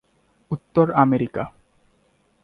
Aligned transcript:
Uttar 0.51 0.87
America 0.95 1.43